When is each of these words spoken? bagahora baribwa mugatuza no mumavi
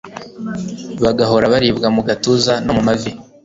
bagahora 1.03 1.51
baribwa 1.53 1.87
mugatuza 1.95 2.53
no 2.65 2.71
mumavi 2.77 3.11